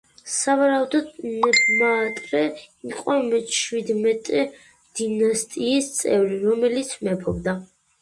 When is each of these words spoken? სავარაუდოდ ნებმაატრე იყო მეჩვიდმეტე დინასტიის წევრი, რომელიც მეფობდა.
სავარაუდოდ 0.35 1.11
ნებმაატრე 1.25 2.41
იყო 2.93 3.19
მეჩვიდმეტე 3.29 4.43
დინასტიის 5.03 5.95
წევრი, 6.03 6.45
რომელიც 6.51 7.01
მეფობდა. 7.09 7.61